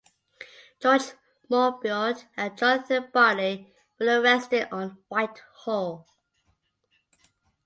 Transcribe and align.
George 0.79 1.13
Monbiot 1.47 2.23
and 2.35 2.57
Jonathan 2.57 3.09
Bartley 3.13 3.71
were 3.99 4.19
arrested 4.19 4.67
on 4.71 4.97
Whitehall. 5.09 6.07